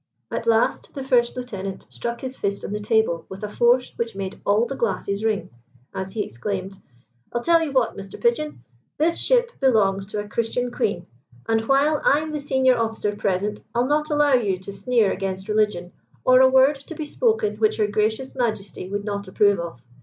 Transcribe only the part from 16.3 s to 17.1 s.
a word to be